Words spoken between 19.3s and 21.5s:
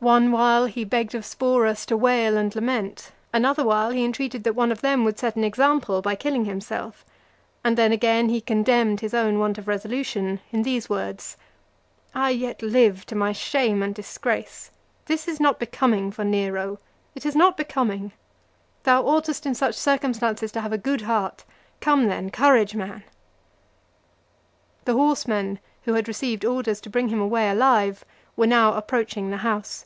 in such circumstances to have a good heart: